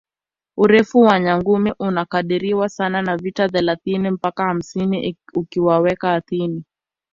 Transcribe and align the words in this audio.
Urefu 0.57 0.99
wa 1.01 1.19
nyangumi 1.19 1.73
unakadiriwa 1.79 2.69
kuwa 2.75 2.89
wa 2.91 3.17
mita 3.17 3.49
thelathini 3.49 4.09
mpaka 4.11 4.43
hamsini 4.45 5.17
ukimuweka 5.33 6.11
ardhini 6.11 6.63